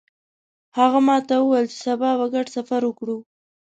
هغه 0.77 0.99
ماته 1.07 1.35
وویل 1.39 1.67
چې 1.71 1.77
سبا 1.85 2.09
به 2.19 2.25
ګډ 2.33 2.47
سفر 2.55 2.81
وکړو 2.85 3.17